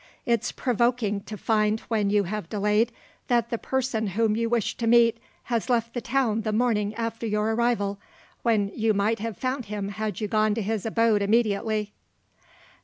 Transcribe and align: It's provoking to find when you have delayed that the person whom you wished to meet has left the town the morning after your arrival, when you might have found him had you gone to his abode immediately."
It's 0.25 0.51
provoking 0.51 1.21
to 1.25 1.37
find 1.37 1.79
when 1.81 2.09
you 2.09 2.23
have 2.23 2.49
delayed 2.49 2.91
that 3.27 3.51
the 3.51 3.59
person 3.59 4.07
whom 4.07 4.35
you 4.35 4.49
wished 4.49 4.79
to 4.79 4.87
meet 4.87 5.19
has 5.43 5.69
left 5.69 5.93
the 5.93 6.01
town 6.01 6.41
the 6.41 6.51
morning 6.51 6.95
after 6.95 7.27
your 7.27 7.53
arrival, 7.53 7.99
when 8.41 8.71
you 8.73 8.95
might 8.95 9.19
have 9.19 9.37
found 9.37 9.65
him 9.65 9.89
had 9.89 10.19
you 10.19 10.27
gone 10.27 10.55
to 10.55 10.61
his 10.63 10.87
abode 10.87 11.21
immediately." 11.21 11.93